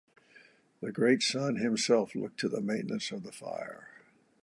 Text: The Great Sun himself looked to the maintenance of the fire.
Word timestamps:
The 0.81 0.91
Great 0.91 1.21
Sun 1.21 1.57
himself 1.57 2.15
looked 2.15 2.39
to 2.39 2.49
the 2.49 2.59
maintenance 2.59 3.11
of 3.11 3.21
the 3.21 3.31
fire. 3.31 3.87